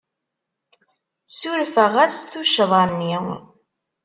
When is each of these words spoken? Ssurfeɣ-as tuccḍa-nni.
Ssurfeɣ-as 1.29 2.17
tuccḍa-nni. 2.31 3.17